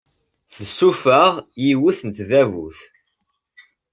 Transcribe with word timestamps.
Tessuffeɣ 0.55 1.31
yiwet 1.63 1.99
n 2.03 2.09
tdabut. 2.17 2.79